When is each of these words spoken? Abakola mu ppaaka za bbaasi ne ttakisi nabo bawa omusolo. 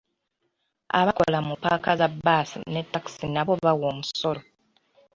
Abakola 0.99 1.39
mu 1.47 1.53
ppaaka 1.57 1.91
za 1.99 2.07
bbaasi 2.13 2.57
ne 2.71 2.81
ttakisi 2.85 3.25
nabo 3.29 3.53
bawa 3.63 3.85
omusolo. 3.91 4.41